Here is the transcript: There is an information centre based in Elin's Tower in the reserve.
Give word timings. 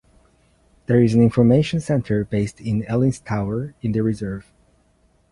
There 0.87 0.99
is 0.99 1.13
an 1.13 1.21
information 1.21 1.79
centre 1.79 2.23
based 2.25 2.59
in 2.59 2.83
Elin's 2.85 3.19
Tower 3.19 3.75
in 3.83 3.91
the 3.91 4.01
reserve. 4.01 4.51